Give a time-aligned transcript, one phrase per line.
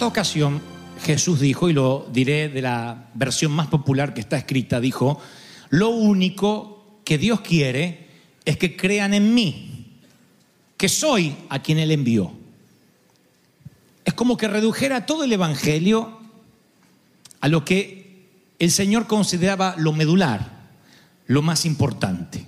[0.00, 0.62] Cierta ocasión,
[1.02, 5.20] Jesús dijo, y lo diré de la versión más popular que está escrita, dijo,
[5.68, 8.08] lo único que Dios quiere
[8.46, 9.98] es que crean en mí,
[10.78, 12.32] que soy a quien Él envió.
[14.06, 16.18] Es como que redujera todo el Evangelio
[17.42, 18.24] a lo que
[18.58, 20.70] el Señor consideraba lo medular,
[21.26, 22.46] lo más importante.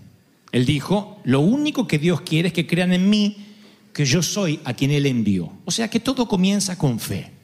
[0.52, 3.48] Él dijo, lo único que Dios quiere es que crean en mí,
[3.92, 5.52] que yo soy a quien Él envió.
[5.66, 7.41] O sea que todo comienza con fe.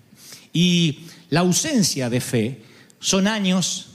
[0.52, 2.62] Y la ausencia de fe
[3.00, 3.86] son años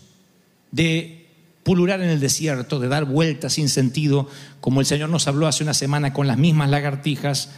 [0.71, 1.27] de
[1.63, 5.63] pulular en el desierto, de dar vueltas sin sentido, como el Señor nos habló hace
[5.63, 7.49] una semana con las mismas lagartijas,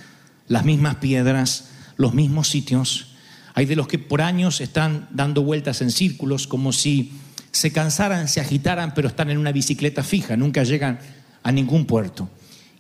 [0.48, 3.08] las mismas piedras, los mismos sitios.
[3.54, 7.14] Hay de los que por años están dando vueltas en círculos, como si
[7.52, 11.00] se cansaran, se agitaran, pero están en una bicicleta fija, nunca llegan
[11.42, 12.30] a ningún puerto.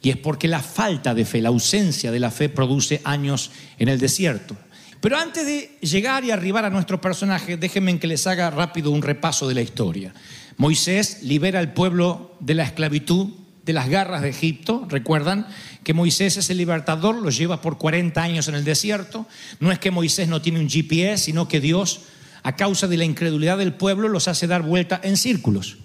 [0.02, 3.89] Y es porque la falta de fe, la ausencia de la fe produce años en
[3.89, 4.55] el desierto.
[5.01, 9.02] Pero antes de llegar y arribar a nuestro personaje, déjenme que les haga rápido un
[9.02, 10.13] repaso de la historia.
[10.57, 13.29] Moisés libera al pueblo de la esclavitud,
[13.65, 14.85] de las garras de Egipto.
[14.89, 15.47] Recuerdan
[15.83, 19.27] que Moisés es el libertador, lo lleva por 40 años en el desierto.
[19.59, 22.02] No es que Moisés no tiene un GPS, sino que Dios,
[22.43, 25.77] a causa de la incredulidad del pueblo, los hace dar vuelta en círculos.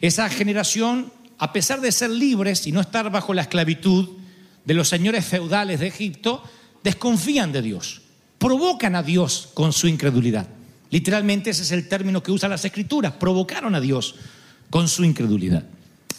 [0.00, 4.08] Esa generación a pesar de ser libres y no estar bajo la esclavitud
[4.64, 6.42] de los señores feudales de Egipto,
[6.82, 8.02] desconfían de Dios,
[8.38, 10.46] provocan a Dios con su incredulidad.
[10.90, 14.14] Literalmente ese es el término que usan las escrituras, provocaron a Dios
[14.70, 15.64] con su incredulidad.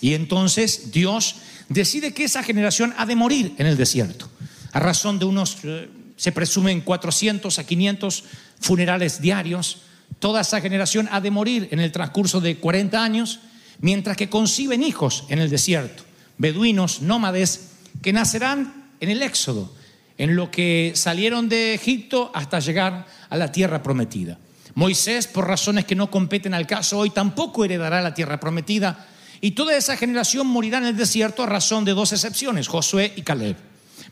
[0.01, 1.35] Y entonces Dios
[1.69, 4.29] decide que esa generación ha de morir en el desierto,
[4.72, 8.23] a razón de unos, eh, se presumen 400 a 500
[8.59, 9.78] funerales diarios.
[10.19, 13.39] Toda esa generación ha de morir en el transcurso de 40 años
[13.79, 16.03] mientras que conciben hijos en el desierto,
[16.38, 17.69] beduinos, nómades,
[18.01, 19.73] que nacerán en el éxodo,
[20.17, 24.38] en lo que salieron de Egipto hasta llegar a la tierra prometida.
[24.75, 29.07] Moisés, por razones que no competen al caso hoy, tampoco heredará la tierra prometida,
[29.41, 33.22] y toda esa generación morirá en el desierto a razón de dos excepciones, Josué y
[33.22, 33.55] Caleb.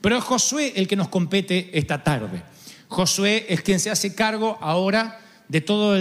[0.02, 2.44] Pero es Josué el que nos compete esta tarde.
[2.88, 6.00] Josué es quien se hace cargo ahora de todos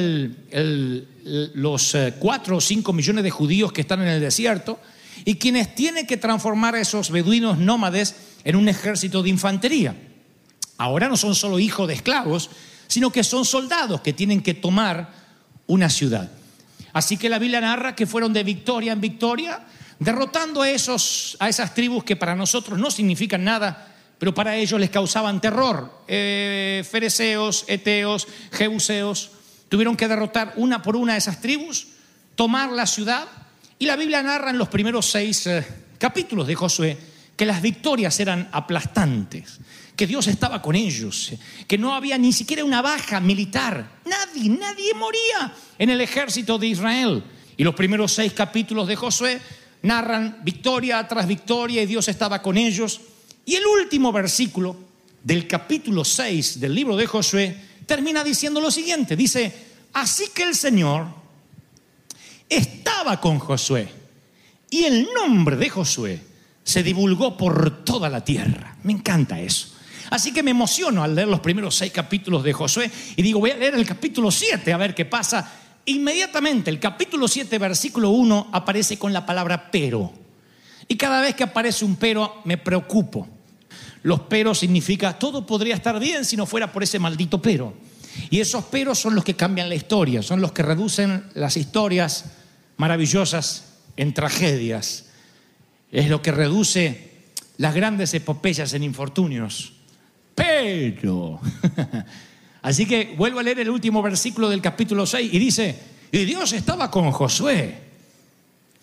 [1.54, 4.78] los eh, cuatro o cinco millones de judíos que están en el desierto
[5.24, 9.96] y quienes tienen que transformar a esos beduinos nómades en un ejército de infantería.
[10.76, 12.50] Ahora no son solo hijos de esclavos,
[12.86, 15.10] sino que son soldados que tienen que tomar
[15.66, 16.30] una ciudad.
[16.92, 19.60] Así que la Biblia narra que fueron de victoria en victoria,
[19.98, 24.78] derrotando a, esos, a esas tribus que para nosotros no significan nada, pero para ellos
[24.78, 26.02] les causaban terror.
[26.06, 26.84] Eh,
[27.66, 29.30] eteos, jebuseos,
[29.68, 31.88] tuvieron que derrotar una por una a esas tribus,
[32.34, 33.26] tomar la ciudad,
[33.78, 35.66] y la Biblia narra en los primeros seis eh,
[35.98, 39.58] capítulos de Josué que las victorias eran aplastantes,
[39.96, 41.32] que Dios estaba con ellos,
[41.66, 46.68] que no había ni siquiera una baja militar, nadie, nadie moría en el ejército de
[46.68, 47.22] Israel.
[47.56, 49.40] Y los primeros seis capítulos de Josué
[49.82, 53.00] narran victoria tras victoria y Dios estaba con ellos.
[53.44, 54.76] Y el último versículo
[55.22, 57.56] del capítulo 6 del libro de Josué
[57.86, 59.16] termina diciendo lo siguiente.
[59.16, 59.52] Dice,
[59.92, 61.06] así que el Señor
[62.48, 63.88] estaba con Josué
[64.70, 66.33] y el nombre de Josué
[66.64, 68.76] se divulgó por toda la tierra.
[68.82, 69.68] Me encanta eso.
[70.10, 73.50] Así que me emociono al leer los primeros seis capítulos de Josué y digo, voy
[73.50, 75.50] a leer el capítulo 7 a ver qué pasa.
[75.86, 80.12] Inmediatamente el capítulo 7, versículo 1 aparece con la palabra pero.
[80.88, 83.28] Y cada vez que aparece un pero me preocupo.
[84.02, 87.74] Los peros significa todo podría estar bien si no fuera por ese maldito pero.
[88.30, 92.26] Y esos peros son los que cambian la historia, son los que reducen las historias
[92.76, 93.64] maravillosas
[93.96, 95.06] en tragedias.
[95.94, 97.12] Es lo que reduce
[97.58, 99.74] las grandes epopeyas en infortunios.
[100.34, 101.40] Pero,
[102.62, 105.78] así que vuelvo a leer el último versículo del capítulo 6 y dice,
[106.10, 107.78] y Dios estaba con Josué.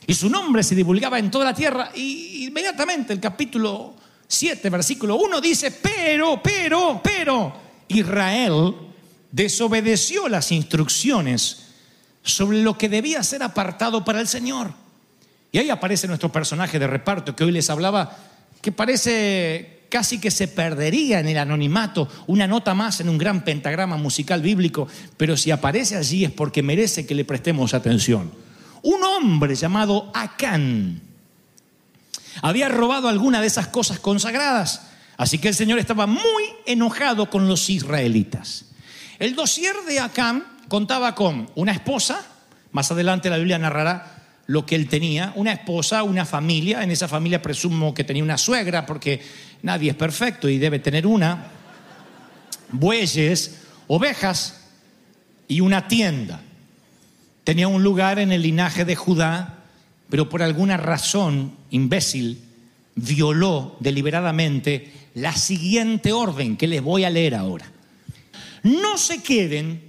[0.07, 1.91] Y su nombre se divulgaba en toda la tierra.
[1.93, 3.93] Y inmediatamente el capítulo
[4.25, 7.53] 7, versículo 1 dice, pero, pero, pero,
[7.89, 8.73] Israel
[9.29, 11.73] desobedeció las instrucciones
[12.23, 14.81] sobre lo que debía ser apartado para el Señor.
[15.51, 18.18] Y ahí aparece nuestro personaje de reparto que hoy les hablaba,
[18.62, 23.44] que parece casi que se perdería en el anonimato, una nota más en un gran
[23.44, 24.88] pentagrama musical bíblico,
[25.18, 28.31] pero si aparece allí es porque merece que le prestemos atención.
[28.83, 31.01] Un hombre llamado Acán
[32.42, 34.88] había robado alguna de esas cosas consagradas.
[35.18, 38.65] Así que el Señor estaba muy enojado con los israelitas.
[39.19, 42.25] El dossier de Acán contaba con una esposa,
[42.71, 44.20] más adelante la Biblia narrará
[44.51, 48.38] lo que él tenía, una esposa, una familia, en esa familia presumo que tenía una
[48.38, 49.21] suegra, porque
[49.62, 51.48] nadie es perfecto y debe tener una,
[52.74, 54.59] bueyes, ovejas
[55.48, 56.42] y una tienda.
[57.45, 59.59] Tenía un lugar en el linaje de Judá,
[60.09, 62.42] pero por alguna razón imbécil
[62.95, 67.71] violó deliberadamente la siguiente orden que les voy a leer ahora.
[68.63, 69.81] No se queden,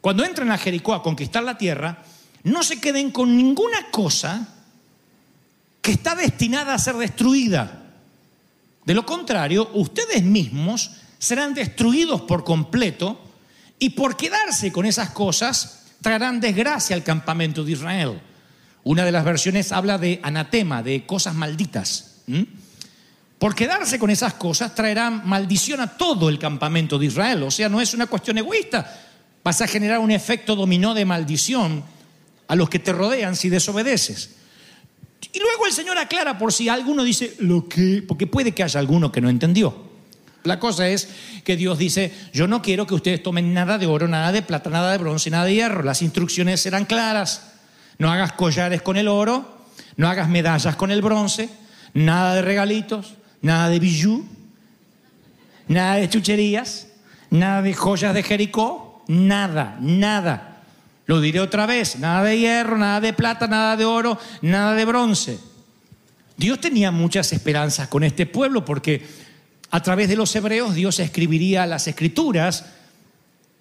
[0.00, 2.02] cuando entren a Jericó a conquistar la tierra,
[2.48, 4.48] no se queden con ninguna cosa
[5.80, 7.84] que está destinada a ser destruida.
[8.84, 13.20] De lo contrario, ustedes mismos serán destruidos por completo
[13.78, 18.20] y por quedarse con esas cosas traerán desgracia al campamento de Israel.
[18.84, 22.22] Una de las versiones habla de anatema, de cosas malditas.
[23.38, 27.42] Por quedarse con esas cosas traerán maldición a todo el campamento de Israel.
[27.42, 29.00] O sea, no es una cuestión egoísta.
[29.44, 31.84] Vas a generar un efecto dominó de maldición
[32.48, 34.30] a los que te rodean si desobedeces.
[35.32, 38.80] Y luego el Señor aclara por si alguno dice lo que, porque puede que haya
[38.80, 39.88] alguno que no entendió.
[40.44, 41.08] La cosa es
[41.44, 44.70] que Dios dice, yo no quiero que ustedes tomen nada de oro, nada de plata,
[44.70, 45.82] nada de bronce, nada de hierro.
[45.82, 47.52] Las instrucciones serán claras.
[47.98, 49.58] No hagas collares con el oro,
[49.96, 51.50] no hagas medallas con el bronce,
[51.92, 54.24] nada de regalitos, nada de bijú,
[55.66, 56.86] nada de chucherías,
[57.30, 60.47] nada de joyas de Jericó, nada, nada.
[61.08, 64.84] Lo diré otra vez, nada de hierro, nada de plata, nada de oro, nada de
[64.84, 65.38] bronce.
[66.36, 69.06] Dios tenía muchas esperanzas con este pueblo porque
[69.70, 72.66] a través de los hebreos Dios escribiría las escrituras,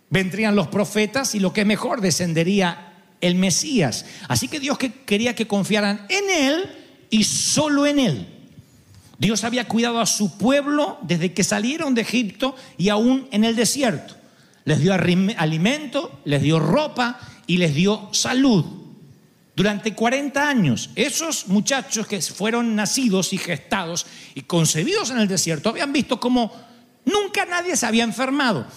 [0.10, 2.92] vendrían los profetas y lo que es mejor, descendería
[3.22, 4.06] el Mesías.
[4.28, 6.70] Así que Dios quería que confiaran en Él
[7.10, 8.28] y solo en Él.
[9.20, 13.56] Dios había cuidado a su pueblo desde que salieron de Egipto y aún en el
[13.56, 14.16] desierto.
[14.66, 17.18] Les dio alimento, les dio ropa
[17.48, 18.64] y les dio salud.
[19.56, 24.06] Durante 40 años, esos muchachos que fueron nacidos y gestados
[24.36, 26.52] y concebidos en el desierto habían visto como
[27.06, 28.68] nunca nadie se había enfermado,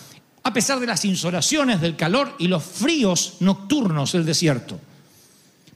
[0.43, 4.81] a pesar de las insolaciones, del calor y los fríos nocturnos del desierto.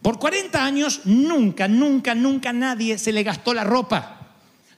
[0.01, 4.21] Por 40 años nunca, nunca, nunca nadie se le gastó la ropa.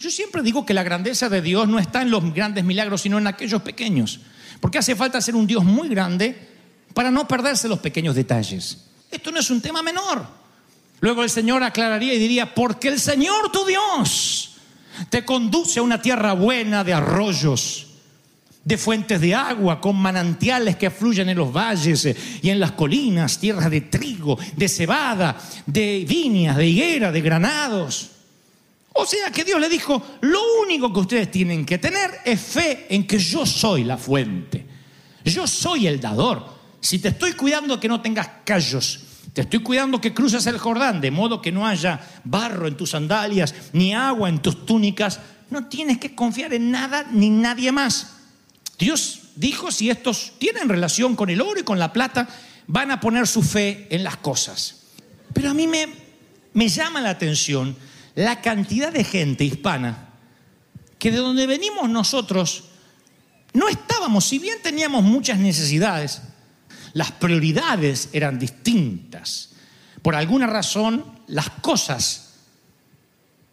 [0.01, 3.19] Yo siempre digo que la grandeza de Dios no está en los grandes milagros, sino
[3.19, 4.21] en aquellos pequeños.
[4.61, 6.56] Porque hace falta ser un Dios muy grande
[6.97, 8.87] para no perderse los pequeños detalles.
[9.11, 10.27] Esto no es un tema menor.
[11.01, 14.57] Luego el Señor aclararía y diría, porque el Señor tu Dios
[15.11, 17.89] te conduce a una tierra buena de arroyos,
[18.65, 23.39] de fuentes de agua, con manantiales que fluyen en los valles y en las colinas,
[23.39, 28.09] tierras de trigo, de cebada, de viñas, de higuera, de granados.
[28.95, 32.87] O sea que Dios le dijo, lo único que ustedes tienen que tener es fe
[32.89, 34.65] en que yo soy la fuente.
[35.27, 36.56] Yo soy el dador.
[36.87, 39.01] Si te estoy cuidando que no tengas callos,
[39.33, 42.91] te estoy cuidando que cruces el Jordán, de modo que no haya barro en tus
[42.91, 45.19] sandalias, ni agua en tus túnicas,
[45.51, 48.19] no tienes que confiar en nada ni nadie más.
[48.79, 52.29] Dios dijo, si estos tienen relación con el oro y con la plata,
[52.69, 54.83] van a poner su fe en las cosas.
[55.33, 55.89] Pero a mí me,
[56.53, 57.77] me llama la atención
[58.15, 60.11] la cantidad de gente hispana
[61.01, 62.67] que de donde venimos nosotros
[63.55, 66.23] no estábamos, si bien teníamos muchas necesidades,
[66.97, 69.51] las prioridades eran distintas.
[70.01, 72.37] Por alguna razón, las cosas,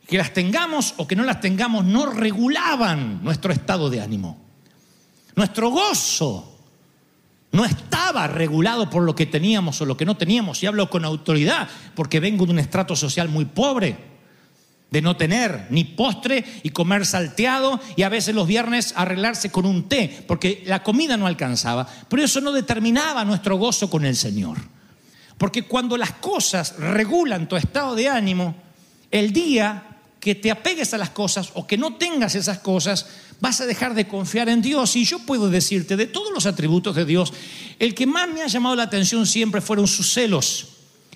[0.07, 4.41] que las tengamos o que no las tengamos, no regulaban nuestro estado de ánimo.
[5.35, 6.57] Nuestro gozo
[7.51, 10.63] no estaba regulado por lo que teníamos o lo que no teníamos.
[10.63, 14.12] Y hablo con autoridad porque vengo de un estrato social muy pobre
[14.93, 19.65] de no tener ni postre y comer salteado y a veces los viernes arreglarse con
[19.65, 21.89] un té, porque la comida no alcanzaba.
[22.07, 24.59] Pero eso no determinaba nuestro gozo con el Señor.
[25.39, 28.53] Porque cuando las cosas regulan tu estado de ánimo,
[29.09, 33.07] el día que te apegues a las cosas o que no tengas esas cosas,
[33.39, 34.95] vas a dejar de confiar en Dios.
[34.95, 37.33] Y yo puedo decirte, de todos los atributos de Dios,
[37.79, 40.72] el que más me ha llamado la atención siempre fueron sus celos.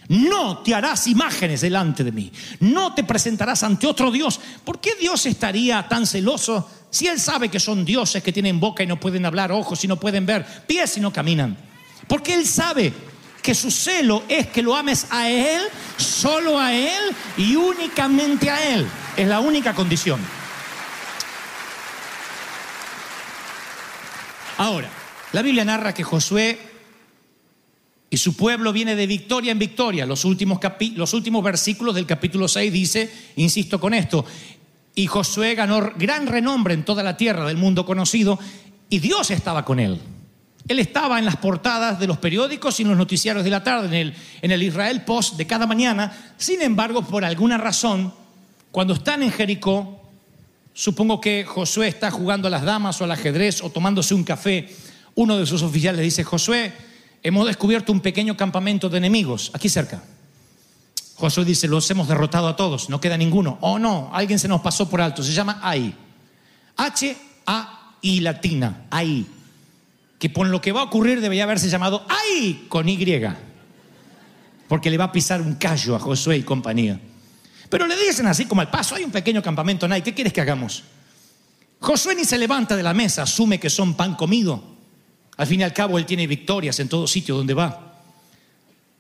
[0.10, 2.32] No te harás imágenes delante de mí.
[2.62, 4.40] No te presentarás ante otro Dios.
[4.64, 8.84] ¿Por qué Dios estaría tan celoso si Él sabe que son dioses que tienen boca
[8.84, 11.58] y no pueden hablar, ojos y no pueden ver, pies y no caminan?
[12.08, 12.94] Porque Él sabe
[13.42, 15.62] que su celo es que lo ames a Él,
[15.98, 18.88] solo a Él y únicamente a Él.
[19.18, 20.20] Es la única condición.
[24.58, 24.90] Ahora,
[25.34, 26.77] la Biblia narra que Josué
[28.10, 30.06] y su pueblo viene de victoria en victoria.
[30.06, 30.60] Los últimos,
[30.96, 34.26] los últimos versículos del capítulo 6 dice, insisto con esto,
[34.96, 38.40] y Josué ganó gran renombre en toda la tierra del mundo conocido
[38.90, 40.00] y Dios estaba con él.
[40.68, 43.88] Él estaba en las portadas de los periódicos y en los noticiarios de la tarde,
[43.88, 46.34] en el, en el Israel Post de cada mañana.
[46.38, 48.14] Sin embargo, por alguna razón,
[48.72, 50.02] cuando están en Jericó,
[50.74, 54.70] supongo que Josué está jugando a las damas o al ajedrez o tomándose un café
[55.18, 56.72] uno de sus oficiales dice, Josué,
[57.28, 60.02] hemos descubierto un pequeño campamento de enemigos aquí cerca.
[61.16, 63.58] Josué dice, los hemos derrotado a todos, no queda ninguno.
[63.62, 65.94] Oh no, alguien se nos pasó por alto, se llama Ai.
[66.78, 69.26] H-A-I latina, Ai.
[70.20, 72.98] Que por lo que va a ocurrir debería haberse llamado Ai con Y.
[74.68, 77.00] Porque le va a pisar un callo a Josué y compañía.
[77.70, 80.42] Pero le dicen así como al paso, hay un pequeño campamento, Ai, ¿qué quieres que
[80.42, 80.84] hagamos?
[81.82, 84.77] Josué ni se levanta de la mesa, asume que son pan comido.
[85.38, 88.02] Al fin y al cabo, él tiene victorias en todo sitio donde va.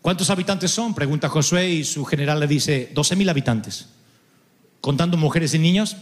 [0.02, 0.94] ¿Cuántos habitantes son?
[0.94, 3.88] Pregunta Josué y su general le dice, 12 mil habitantes.
[4.80, 5.98] ¿Contando mujeres y niños?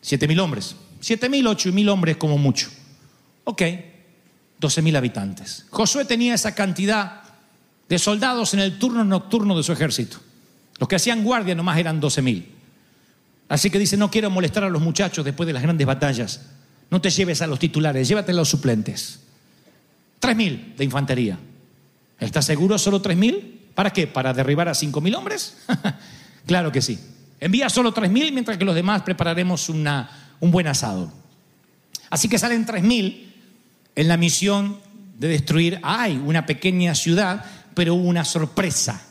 [0.00, 0.74] Siete mil hombres.
[1.00, 2.70] Siete mil, ocho mil hombres como mucho.
[3.44, 3.62] Ok,
[4.58, 5.66] 12 mil habitantes.
[5.70, 7.22] Josué tenía esa cantidad
[7.88, 10.16] de soldados en el turno nocturno de su ejército.
[10.78, 12.48] Los que hacían guardia nomás eran 12 mil.
[13.48, 16.40] Así que dice, no quiero molestar a los muchachos después de las grandes batallas.
[16.90, 19.20] No te lleves a los titulares, llévate a los suplentes.
[20.20, 21.38] Tres mil de infantería.
[22.18, 23.68] ¿Estás seguro solo tres mil?
[23.74, 24.06] ¿Para qué?
[24.06, 25.58] ¿Para derribar a cinco mil hombres?
[26.46, 26.98] claro que sí.
[27.40, 31.12] Envía solo tres mil mientras que los demás prepararemos una, un buen asado.
[32.10, 33.34] Así que salen tres mil
[33.94, 34.78] en la misión
[35.18, 39.02] de destruir Ay, una pequeña ciudad, pero hubo una sorpresa.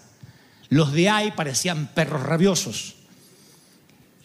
[0.69, 2.95] Los de Ay parecían perros rabiosos.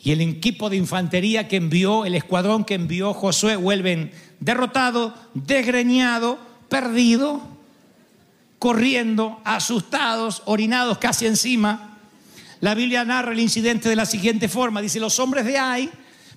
[0.03, 6.39] Y el equipo de infantería que envió, el escuadrón que envió Josué, vuelven derrotado, desgreñado,
[6.69, 7.43] perdido,
[8.59, 11.99] corriendo, asustados, orinados casi encima.
[12.61, 14.81] La Biblia narra el incidente de la siguiente forma.
[14.81, 15.91] Dice, los hombres de Ai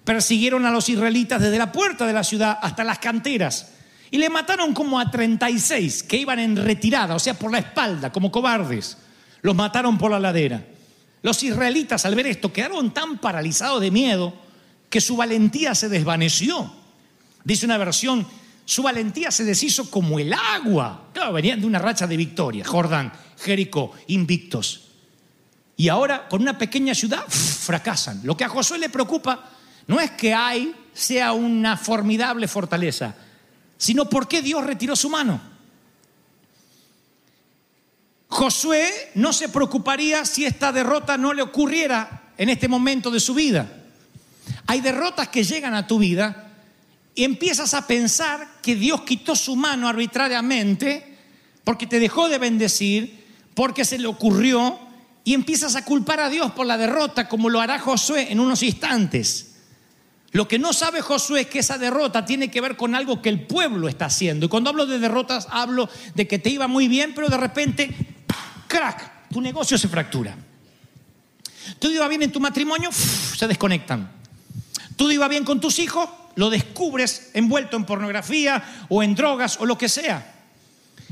[0.03, 3.73] persiguieron a los israelitas desde la puerta de la ciudad hasta las canteras
[4.11, 8.11] y le mataron como a 36 que iban en retirada, o sea, por la espalda,
[8.11, 8.97] como cobardes.
[9.41, 10.63] Los mataron por la ladera.
[11.21, 14.33] Los israelitas al ver esto quedaron tan paralizados de miedo
[14.89, 16.71] que su valentía se desvaneció.
[17.43, 18.27] Dice una versión,
[18.65, 21.09] su valentía se deshizo como el agua.
[21.13, 22.65] Claro, venían de una racha de victoria.
[22.65, 24.89] Jordán, Jericó, invictos.
[25.77, 28.21] Y ahora con una pequeña ciudad fracasan.
[28.23, 29.49] Lo que a Josué le preocupa
[29.87, 33.15] no es que hay sea una formidable fortaleza,
[33.77, 35.50] sino por qué Dios retiró su mano.
[38.31, 43.33] Josué no se preocuparía si esta derrota no le ocurriera en este momento de su
[43.33, 43.69] vida.
[44.67, 46.50] Hay derrotas que llegan a tu vida
[47.13, 51.17] y empiezas a pensar que Dios quitó su mano arbitrariamente
[51.65, 53.21] porque te dejó de bendecir,
[53.53, 54.79] porque se le ocurrió
[55.25, 58.63] y empiezas a culpar a Dios por la derrota como lo hará Josué en unos
[58.63, 59.55] instantes.
[60.31, 63.27] Lo que no sabe Josué es que esa derrota tiene que ver con algo que
[63.27, 64.45] el pueblo está haciendo.
[64.45, 68.10] Y cuando hablo de derrotas, hablo de que te iba muy bien, pero de repente
[68.71, 70.33] crack, tu negocio se fractura.
[71.77, 74.09] Todo iba bien en tu matrimonio, se desconectan.
[74.95, 79.65] Todo iba bien con tus hijos, lo descubres envuelto en pornografía o en drogas o
[79.65, 80.35] lo que sea.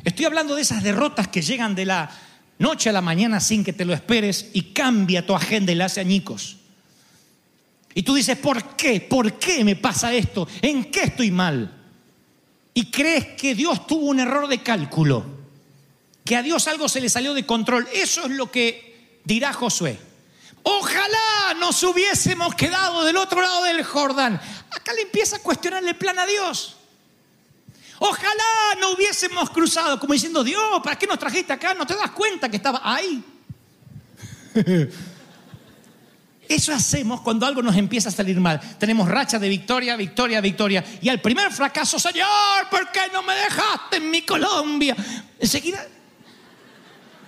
[0.05, 2.09] Estoy hablando de esas derrotas que llegan de la
[2.59, 5.85] noche a la mañana sin que te lo esperes y cambia tu agenda y la
[5.85, 6.57] hace añicos.
[7.93, 9.01] Y tú dices, ¿por qué?
[9.01, 10.47] ¿Por qué me pasa esto?
[10.61, 11.75] ¿En qué estoy mal?
[12.73, 15.38] Y crees que Dios tuvo un error de cálculo
[16.29, 17.88] que a Dios algo se le salió de control.
[17.91, 19.98] Eso es lo que dirá Josué.
[20.62, 24.39] Ojalá nos hubiésemos quedado del otro lado del Jordán.
[24.69, 26.75] Acá le empieza a cuestionar el plan a Dios.
[27.98, 31.74] Ojalá no hubiésemos cruzado, como diciendo, Dios, ¿para qué nos trajiste acá?
[31.74, 33.24] ¿No te das cuenta que estaba ahí?
[36.48, 38.59] Eso hacemos cuando algo nos empieza a salir mal.
[38.77, 40.86] Tenemos racha de victoria, victoria, victoria.
[41.01, 44.95] Y al primer fracaso, Señor, ¿por qué no me dejaste en mi Colombia?
[45.39, 45.88] Enseguida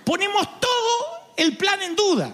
[0.04, 2.32] ponemos todo el plan en duda.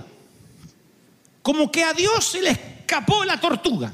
[1.43, 3.93] Como que a Dios se le escapó la tortuga.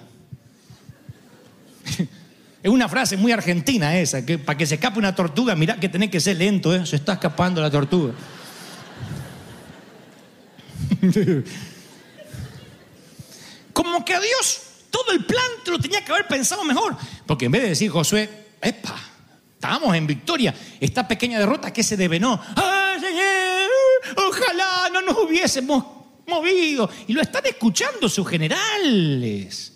[2.63, 5.91] Es una frase muy argentina esa, que para que se escape una tortuga, mira que
[5.91, 6.87] tenés que ser lento, ¿eh?
[6.87, 8.15] se está escapando la tortuga.
[13.75, 16.97] Como que a Dios todo el plan te lo tenía que haber pensado mejor.
[17.27, 18.31] Porque en vez de decir Josué,
[18.63, 18.95] epa,
[19.55, 22.41] estábamos en victoria, esta pequeña derrota que se devenó.
[22.57, 22.84] ¡Ah,
[24.95, 25.85] no nos hubiésemos
[26.27, 26.89] movido.
[27.07, 29.73] Y lo están escuchando sus generales.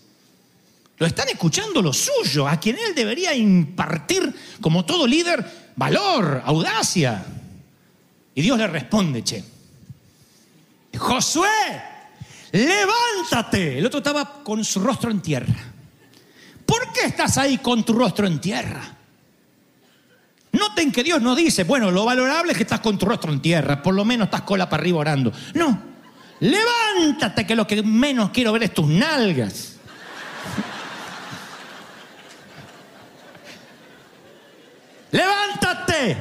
[0.97, 7.25] Lo están escuchando los suyos, a quien él debería impartir, como todo líder, valor, audacia.
[8.35, 9.45] Y Dios le responde, che,
[10.97, 11.49] Josué,
[12.51, 13.79] levántate.
[13.79, 15.73] El otro estaba con su rostro en tierra.
[16.67, 18.98] ¿Por qué estás ahí con tu rostro en tierra?
[20.59, 23.41] Noten que Dios no dice, bueno, lo valorable es que estás con tu rostro en
[23.41, 25.33] tierra, por lo menos estás cola para arriba orando.
[25.55, 25.83] No,
[26.41, 29.77] levántate que lo que menos quiero ver es tus nalgas.
[35.99, 36.17] Josué,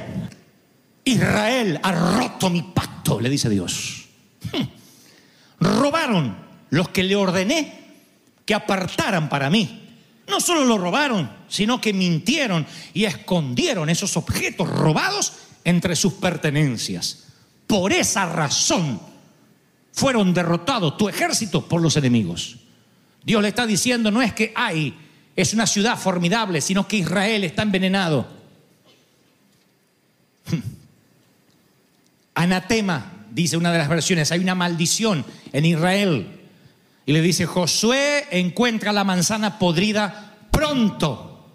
[1.03, 4.09] Israel ha roto mi pacto, le dice Dios.
[5.59, 6.37] Robaron
[6.69, 7.95] los que le ordené
[8.45, 9.86] que apartaran para mí.
[10.27, 17.25] No solo lo robaron, sino que mintieron y escondieron esos objetos robados entre sus pertenencias.
[17.65, 18.99] Por esa razón
[19.93, 22.57] fueron derrotados tu ejército por los enemigos.
[23.23, 24.97] Dios le está diciendo, no es que hay,
[25.35, 28.27] es una ciudad formidable, sino que Israel está envenenado.
[32.35, 36.36] Anatema, dice una de las versiones, hay una maldición en Israel.
[37.07, 41.47] Y le dice, Josué encuentra la manzana podrida pronto,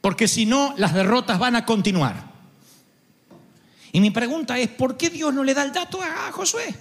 [0.00, 2.32] porque si no, las derrotas van a continuar.
[3.92, 6.74] Y mi pregunta es, ¿por qué Dios no le da el dato a Josué?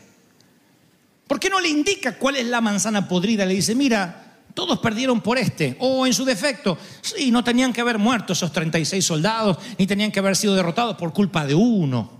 [1.28, 3.46] ¿Por qué no le indica cuál es la manzana podrida?
[3.46, 5.76] Le dice, mira, todos perdieron por este.
[5.80, 10.14] O en su defecto, sí, no tenían que haber muerto esos 36 soldados, ni tenían
[10.14, 12.12] que haber sido derrotados por culpa de uno.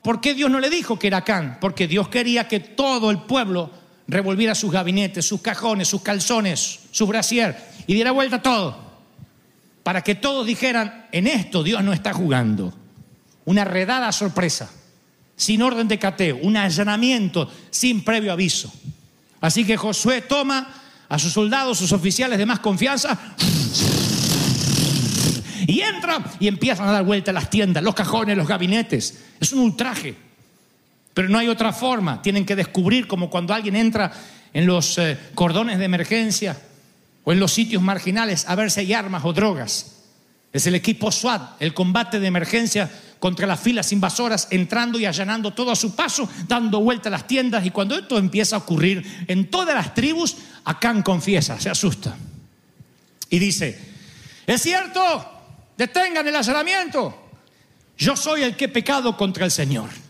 [0.00, 1.58] ¿Por qué Dios no le dijo que era Acán?
[1.60, 7.06] Porque Dios quería que todo el pueblo revolviera sus gabinetes, sus cajones, sus calzones, su
[7.06, 7.56] brasier
[7.86, 8.84] y diera vuelta a todo.
[9.82, 12.72] Para que todos dijeran, en esto Dios no está jugando.
[13.44, 14.70] Una redada sorpresa,
[15.36, 18.72] sin orden de cateo, un allanamiento sin previo aviso.
[19.40, 20.72] Así que Josué toma
[21.08, 23.18] a sus soldados, sus oficiales de más confianza,
[25.66, 29.18] y entra y empiezan a dar vuelta las tiendas, los cajones, los gabinetes.
[29.40, 30.16] Es un ultraje.
[31.14, 32.20] Pero no hay otra forma.
[32.20, 34.12] Tienen que descubrir como cuando alguien entra
[34.52, 36.60] en los eh, cordones de emergencia
[37.22, 39.92] o en los sitios marginales a ver si hay armas o drogas.
[40.52, 45.52] Es el equipo SWAT, el combate de emergencia contra las filas invasoras, entrando y allanando
[45.52, 47.64] todo a su paso, dando vuelta a las tiendas.
[47.64, 52.16] Y cuando esto empieza a ocurrir en todas las tribus, Acán confiesa, se asusta.
[53.30, 53.78] Y dice,
[54.46, 55.00] es cierto,
[55.76, 57.30] detengan el allanamiento.
[57.96, 60.03] Yo soy el que he pecado contra el Señor.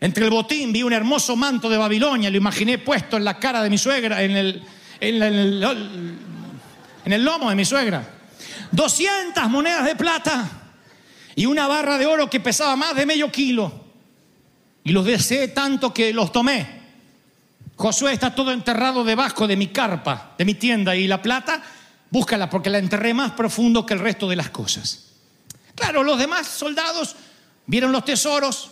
[0.00, 3.62] Entre el botín vi un hermoso manto de Babilonia, lo imaginé puesto en la cara
[3.62, 5.64] de mi suegra, en el,
[7.24, 8.08] lomo de mi suegra.
[8.70, 10.48] 200 monedas de plata
[11.34, 13.86] y una barra de oro que pesaba más de medio kilo.
[14.84, 16.78] Y los deseé tanto que los tomé.
[17.76, 21.62] Josué está todo enterrado debajo de mi carpa, de mi tienda, y la plata,
[22.10, 25.06] búscala porque la enterré más profundo que el resto de las cosas.
[25.74, 27.14] Claro, los demás soldados
[27.66, 28.70] vieron los tesoros,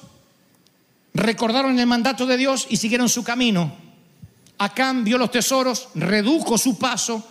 [1.16, 3.74] recordaron el mandato de Dios y siguieron su camino.
[4.58, 7.26] Acán vio los tesoros, redujo su paso,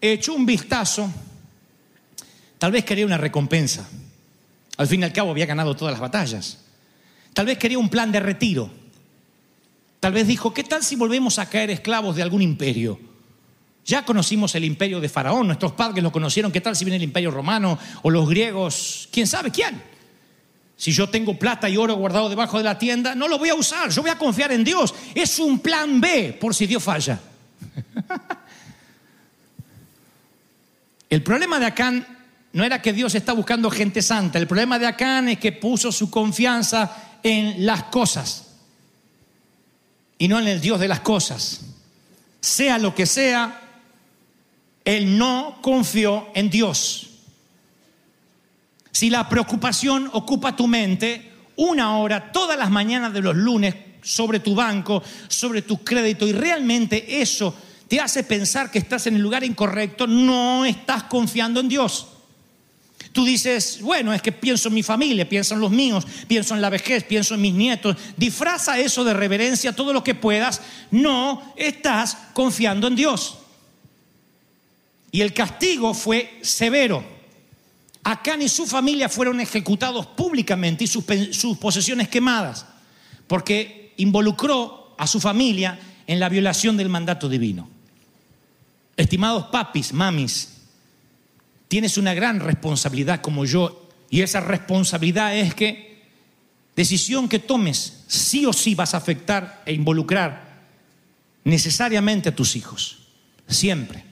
[0.00, 1.10] echó un vistazo,
[2.58, 3.88] tal vez quería una recompensa.
[4.76, 6.58] Al fin y al cabo había ganado todas las batallas.
[7.32, 8.70] Tal vez quería un plan de retiro.
[10.00, 13.00] Tal vez dijo, ¿qué tal si volvemos a caer esclavos de algún imperio?
[13.84, 17.02] Ya conocimos el imperio de Faraón, nuestros padres lo conocieron, ¿qué tal si viene el
[17.02, 19.08] imperio romano o los griegos?
[19.10, 19.82] ¿Quién sabe quién?
[20.78, 23.54] Si yo tengo plata y oro guardado debajo de la tienda, no lo voy a
[23.56, 24.94] usar, yo voy a confiar en Dios.
[25.12, 27.18] Es un plan B por si Dios falla.
[31.10, 32.06] el problema de Acán
[32.52, 35.90] no era que Dios está buscando gente santa, el problema de Acán es que puso
[35.90, 38.46] su confianza en las cosas
[40.16, 41.62] y no en el Dios de las cosas.
[42.40, 43.62] Sea lo que sea,
[44.84, 47.07] él no confió en Dios.
[48.92, 54.40] Si la preocupación ocupa tu mente, una hora todas las mañanas de los lunes sobre
[54.40, 57.54] tu banco, sobre tu crédito, y realmente eso
[57.88, 62.06] te hace pensar que estás en el lugar incorrecto, no estás confiando en Dios.
[63.12, 66.60] Tú dices, bueno, es que pienso en mi familia, pienso en los míos, pienso en
[66.60, 67.96] la vejez, pienso en mis nietos.
[68.16, 70.60] Disfraza eso de reverencia todo lo que puedas.
[70.90, 73.38] No estás confiando en Dios.
[75.10, 77.17] Y el castigo fue severo.
[78.10, 82.64] Acán y su familia fueron ejecutados públicamente y sus, sus posesiones quemadas,
[83.26, 87.68] porque involucró a su familia en la violación del mandato divino.
[88.96, 90.54] Estimados papis, mamis,
[91.68, 96.06] tienes una gran responsabilidad como yo, y esa responsabilidad es que
[96.74, 100.64] decisión que tomes, sí o sí vas a afectar e involucrar
[101.44, 103.00] necesariamente a tus hijos,
[103.46, 104.07] siempre.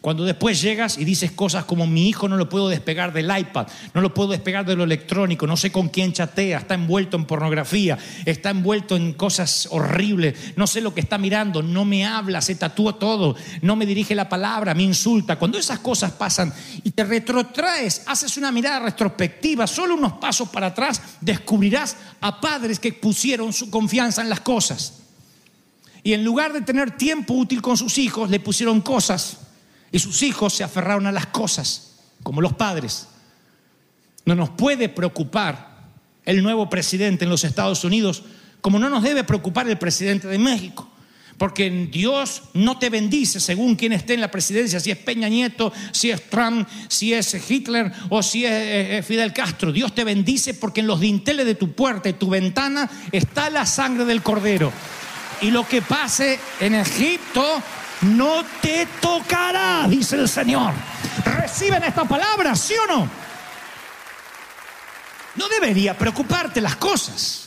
[0.00, 3.66] Cuando después llegas y dices cosas como mi hijo no lo puedo despegar del iPad,
[3.92, 7.26] no lo puedo despegar de lo electrónico, no sé con quién chatea, está envuelto en
[7.26, 12.40] pornografía, está envuelto en cosas horribles, no sé lo que está mirando, no me habla,
[12.40, 15.36] se tatúa todo, no me dirige la palabra, me insulta.
[15.36, 20.68] Cuando esas cosas pasan y te retrotraes, haces una mirada retrospectiva, solo unos pasos para
[20.68, 25.00] atrás, descubrirás a padres que pusieron su confianza en las cosas.
[26.02, 29.43] Y en lugar de tener tiempo útil con sus hijos, le pusieron cosas
[29.94, 31.92] y sus hijos se aferraron a las cosas,
[32.24, 33.06] como los padres.
[34.24, 35.84] No nos puede preocupar
[36.24, 38.24] el nuevo presidente en los Estados Unidos
[38.60, 40.90] como no nos debe preocupar el presidente de México.
[41.38, 45.72] Porque Dios no te bendice según quien esté en la presidencia, si es Peña Nieto,
[45.92, 49.70] si es Trump, si es Hitler o si es Fidel Castro.
[49.70, 53.64] Dios te bendice porque en los dinteles de tu puerta y tu ventana está la
[53.64, 54.72] sangre del cordero.
[55.40, 57.62] Y lo que pase en Egipto
[58.02, 60.72] no te tocará, dice el Señor.
[61.24, 63.08] ¿Reciben esta palabra, sí o no?
[65.36, 67.44] No debería preocuparte las cosas.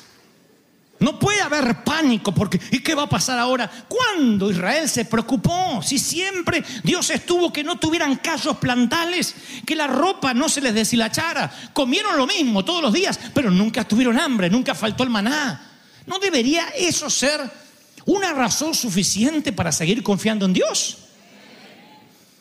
[0.99, 3.69] No puede haber pánico porque ¿y qué va a pasar ahora?
[3.87, 5.81] ¿Cuándo Israel se preocupó?
[5.83, 10.73] Si siempre Dios estuvo que no tuvieran callos plantales, que la ropa no se les
[10.73, 15.61] deshilachara, comieron lo mismo todos los días, pero nunca tuvieron hambre, nunca faltó el maná.
[16.07, 17.66] ¿No debería eso ser
[18.07, 20.97] una razón suficiente para seguir confiando en Dios?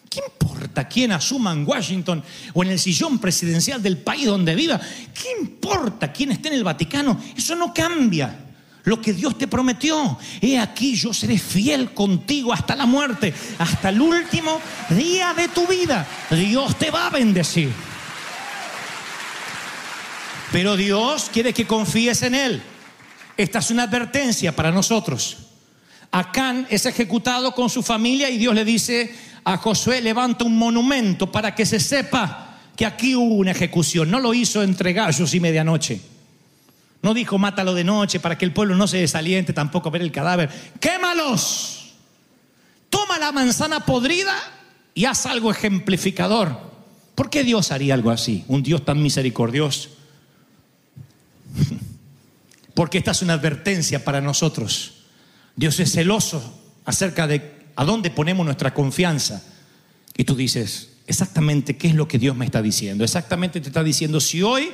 [0.08, 2.22] ¿Qué importa quién asuma en Washington
[2.54, 4.80] o en el sillón presidencial del país donde viva?
[5.12, 7.20] ¿Qué importa quién esté en el Vaticano?
[7.36, 8.44] Eso no cambia
[8.84, 10.16] lo que Dios te prometió.
[10.40, 15.66] He aquí, yo seré fiel contigo hasta la muerte, hasta el último día de tu
[15.66, 16.06] vida.
[16.30, 17.70] Dios te va a bendecir.
[20.52, 22.62] Pero Dios quiere que confíes en Él.
[23.36, 25.45] Esta es una advertencia para nosotros.
[26.16, 31.30] Acán es ejecutado con su familia y Dios le dice a Josué, levanta un monumento
[31.30, 34.10] para que se sepa que aquí hubo una ejecución.
[34.10, 36.00] No lo hizo entre gallos y medianoche.
[37.02, 40.00] No dijo mátalo de noche para que el pueblo no se desaliente tampoco a ver
[40.00, 40.48] el cadáver.
[40.80, 41.92] Quémalos.
[42.88, 44.34] Toma la manzana podrida
[44.94, 46.58] y haz algo ejemplificador.
[47.14, 48.42] ¿Por qué Dios haría algo así?
[48.48, 49.90] Un Dios tan misericordioso.
[52.74, 54.95] Porque esta es una advertencia para nosotros.
[55.56, 59.42] Dios es celoso acerca de a dónde ponemos nuestra confianza.
[60.16, 63.04] Y tú dices, exactamente qué es lo que Dios me está diciendo.
[63.04, 64.70] Exactamente te está diciendo, si hoy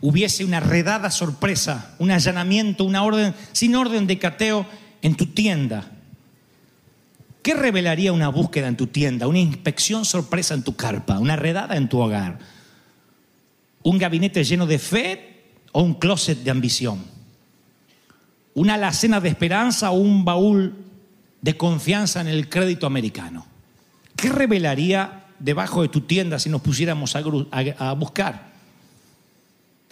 [0.00, 4.66] hubiese una redada sorpresa, un allanamiento, una orden, sin orden de cateo
[5.02, 5.90] en tu tienda.
[7.42, 9.26] ¿Qué revelaría una búsqueda en tu tienda?
[9.26, 12.38] Una inspección sorpresa en tu carpa, una redada en tu hogar,
[13.82, 17.04] un gabinete lleno de fe o un closet de ambición,
[18.54, 20.74] una alacena de esperanza o un baúl
[21.42, 23.46] de confianza en el crédito americano.
[24.16, 28.54] ¿Qué revelaría debajo de tu tienda si nos pusiéramos a, buscar?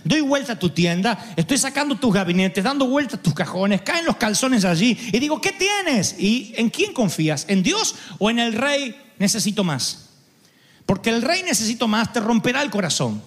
[0.04, 4.04] Doy vuelta a tu tienda, estoy sacando tus gabinetes, dando vuelta a tus cajones, caen
[4.04, 6.16] los calzones allí y digo, ¿qué tienes?
[6.18, 7.44] ¿Y en quién confías?
[7.48, 8.96] ¿En Dios o en el rey?
[9.18, 10.08] Necesito más.
[10.86, 13.22] Porque el rey necesito más te romperá el corazón.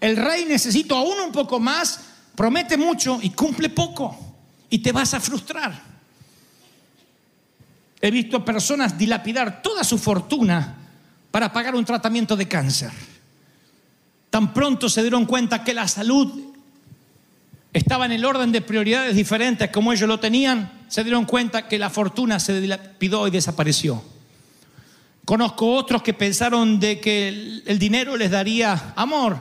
[0.00, 2.00] El rey necesito aún un poco más,
[2.34, 4.31] promete mucho y cumple poco.
[4.72, 5.78] Y te vas a frustrar.
[8.00, 10.78] He visto personas dilapidar toda su fortuna
[11.30, 12.90] para pagar un tratamiento de cáncer.
[14.30, 16.54] Tan pronto se dieron cuenta que la salud
[17.70, 21.78] estaba en el orden de prioridades diferentes como ellos lo tenían, se dieron cuenta que
[21.78, 24.02] la fortuna se dilapidó y desapareció.
[25.26, 27.28] Conozco otros que pensaron de que
[27.66, 29.38] el dinero les daría amor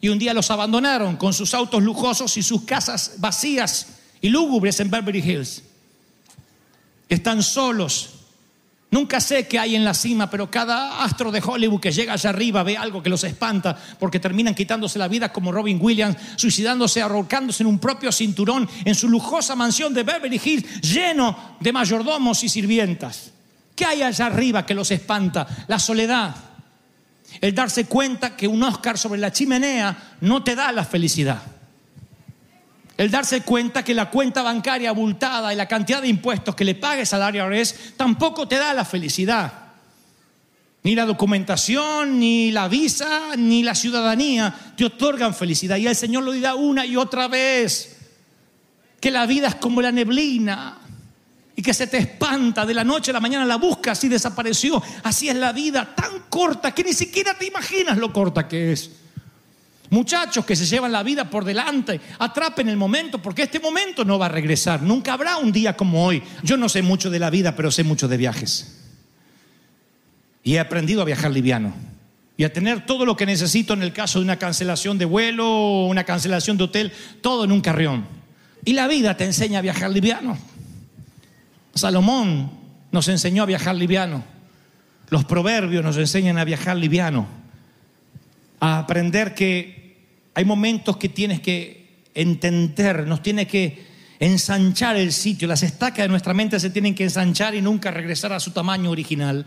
[0.00, 4.80] y un día los abandonaron con sus autos lujosos y sus casas vacías y lúgubres
[4.80, 5.62] en Beverly Hills.
[7.08, 8.20] Están solos,
[8.92, 12.30] Nunca sé qué hay en la cima, pero cada astro de Hollywood que llega allá
[12.30, 17.00] arriba ve algo que los espanta porque terminan quitándose la vida como Robin Williams, suicidándose,
[17.00, 22.42] arrocándose en un propio cinturón en su lujosa mansión de Beverly Hills lleno de mayordomos
[22.42, 23.30] y sirvientas.
[23.76, 25.46] ¿Qué hay allá arriba que los espanta?
[25.68, 26.34] La soledad.
[27.40, 31.40] El darse cuenta que un Oscar sobre la chimenea no te da la felicidad.
[33.00, 36.74] El darse cuenta que la cuenta bancaria abultada y la cantidad de impuestos que le
[36.74, 39.50] pagues al IRS tampoco te da la felicidad.
[40.82, 45.78] Ni la documentación, ni la visa, ni la ciudadanía te otorgan felicidad.
[45.78, 47.96] Y el Señor lo dirá una y otra vez,
[49.00, 50.76] que la vida es como la neblina
[51.56, 54.82] y que se te espanta de la noche a la mañana, la buscas y desapareció.
[55.04, 58.90] Así es la vida, tan corta que ni siquiera te imaginas lo corta que es.
[59.90, 64.20] Muchachos que se llevan la vida por delante, atrapen el momento, porque este momento no
[64.20, 64.82] va a regresar.
[64.82, 66.22] Nunca habrá un día como hoy.
[66.44, 68.78] Yo no sé mucho de la vida, pero sé mucho de viajes.
[70.44, 71.74] Y he aprendido a viajar liviano.
[72.36, 75.84] Y a tener todo lo que necesito en el caso de una cancelación de vuelo
[75.86, 78.06] una cancelación de hotel, todo en un carrión.
[78.64, 80.38] Y la vida te enseña a viajar liviano.
[81.74, 82.50] Salomón
[82.92, 84.22] nos enseñó a viajar liviano.
[85.08, 87.26] Los proverbios nos enseñan a viajar liviano.
[88.60, 89.79] A aprender que
[90.34, 96.08] hay momentos que tienes que entender, nos tiene que ensanchar el sitio, las estacas de
[96.08, 99.46] nuestra mente se tienen que ensanchar y nunca regresar a su tamaño original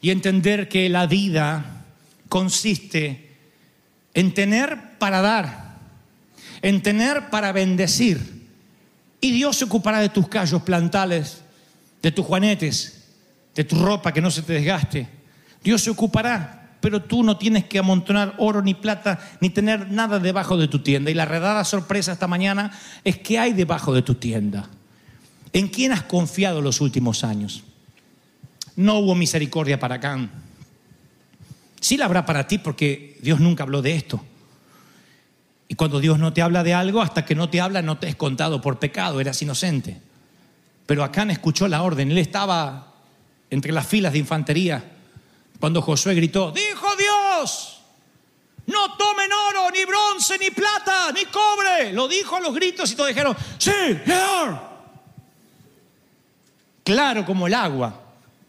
[0.00, 1.84] y entender que la vida
[2.28, 3.30] consiste
[4.14, 5.78] en tener para dar,
[6.62, 8.44] en tener para bendecir.
[9.20, 11.38] Y Dios se ocupará de tus callos plantales,
[12.02, 13.04] de tus juanetes,
[13.54, 15.08] de tu ropa que no se te desgaste.
[15.62, 20.18] Dios se ocupará, pero tú no tienes que amontonar oro ni plata ni tener nada
[20.18, 21.10] debajo de tu tienda.
[21.10, 24.68] Y la redada sorpresa esta mañana es que hay debajo de tu tienda.
[25.54, 27.64] ¿En quién has confiado los últimos años?
[28.76, 30.30] No hubo misericordia para Can.
[31.80, 34.22] Sí la habrá para ti porque Dios nunca habló de esto.
[35.68, 38.08] Y cuando Dios no te habla de algo, hasta que no te habla, no te
[38.08, 40.02] es contado por pecado, eras inocente.
[40.84, 42.92] Pero Acán escuchó la orden, él estaba
[43.48, 44.90] entre las filas de infantería
[45.60, 47.80] cuando Josué gritó, dijo Dios,
[48.66, 51.92] no tomen oro, ni bronce, ni plata, ni cobre.
[51.92, 54.58] Lo dijo a los gritos y todos dijeron, sí, Señor.
[56.82, 58.00] Claro como el agua.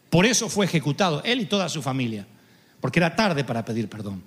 [0.10, 2.26] Por eso fue ejecutado, él y toda su familia,
[2.80, 4.24] porque era tarde para pedir perdón.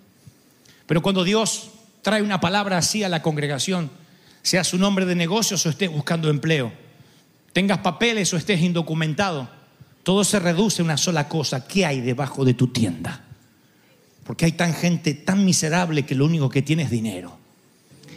[0.86, 1.70] Pero cuando Dios
[2.02, 3.90] trae una palabra así a la congregación,
[4.42, 6.72] sea su nombre de negocios o estés buscando empleo,
[7.52, 9.48] tengas papeles o estés indocumentado,
[10.08, 13.26] todo se reduce a una sola cosa, ¿qué hay debajo de tu tienda?
[14.24, 17.36] Porque hay tan gente tan miserable que lo único que tiene es dinero.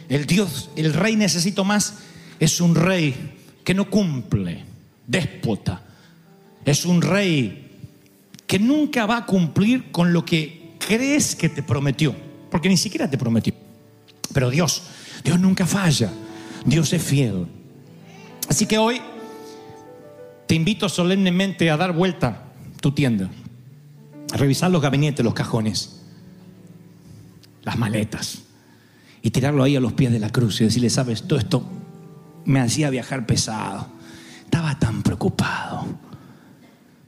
[0.08, 1.96] El Dios, el rey necesito más,
[2.40, 4.64] es un rey que no cumple,
[5.06, 5.82] déspota.
[6.64, 7.70] Es un rey
[8.46, 12.16] que nunca va a cumplir con lo que crees que te prometió,
[12.50, 13.52] porque ni siquiera te prometió.
[14.32, 14.84] Pero Dios,
[15.22, 16.10] Dios nunca falla,
[16.64, 17.46] Dios es fiel.
[18.48, 18.98] Así que hoy
[20.52, 22.42] te invito solemnemente a dar vuelta
[22.82, 23.30] tu tienda,
[24.34, 26.02] a revisar los gabinetes, los cajones,
[27.62, 28.42] las maletas
[29.22, 31.64] y tirarlo ahí a los pies de la cruz y decirle, sabes, todo esto
[32.44, 33.86] me hacía viajar pesado,
[34.44, 35.86] estaba tan preocupado,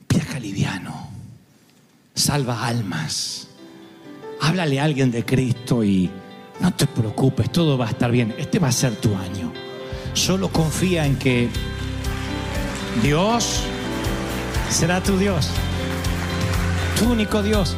[0.08, 1.10] viaja liviano,
[2.14, 3.48] salva almas,
[4.40, 6.08] háblale a alguien de Cristo y
[6.60, 9.52] no te preocupes, todo va a estar bien, este va a ser tu año,
[10.14, 11.50] solo confía en que
[13.02, 13.62] Dios
[14.70, 15.50] será tu Dios,
[16.98, 17.76] tu único Dios.